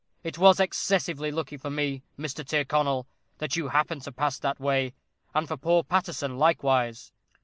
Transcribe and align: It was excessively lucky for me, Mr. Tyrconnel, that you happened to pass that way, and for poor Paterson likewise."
It 0.23 0.39
was 0.39 0.59
excessively 0.59 1.31
lucky 1.31 1.57
for 1.57 1.69
me, 1.69 2.01
Mr. 2.17 2.43
Tyrconnel, 2.43 3.05
that 3.37 3.55
you 3.55 3.67
happened 3.67 4.01
to 4.01 4.11
pass 4.11 4.39
that 4.39 4.59
way, 4.59 4.95
and 5.35 5.47
for 5.47 5.57
poor 5.57 5.83
Paterson 5.83 6.39
likewise." 6.39 7.11